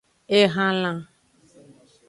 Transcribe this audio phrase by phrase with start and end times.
[0.37, 0.99] Ehalan.